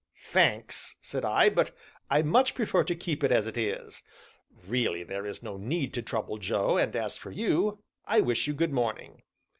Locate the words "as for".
6.95-7.29